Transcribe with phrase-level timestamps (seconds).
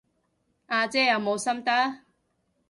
[0.65, 1.71] 阿姐有冇心得？